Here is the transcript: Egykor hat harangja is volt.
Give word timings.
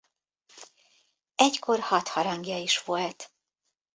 Egykor 1.35 1.79
hat 1.79 2.07
harangja 2.07 2.57
is 2.57 2.77
volt. 2.83 3.33